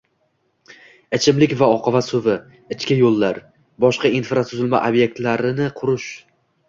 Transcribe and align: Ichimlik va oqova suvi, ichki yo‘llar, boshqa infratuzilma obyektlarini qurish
Ichimlik 1.17 1.51
va 1.59 1.67
oqova 1.73 2.01
suvi, 2.07 2.37
ichki 2.77 2.97
yo‘llar, 3.01 3.37
boshqa 3.89 4.13
infratuzilma 4.21 4.81
obyektlarini 4.89 5.69
qurish 5.83 6.09